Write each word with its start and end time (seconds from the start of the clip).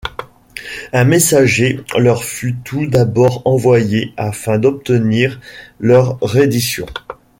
Un 0.93 1.03
messager 1.05 1.81
leur 1.95 2.23
fut 2.23 2.55
tout 2.55 2.87
d'abord 2.87 3.43
envoyé 3.45 4.15
afin 4.17 4.57
d'obtenir 4.57 5.39
leur 5.79 6.17
reddition. 6.21 6.87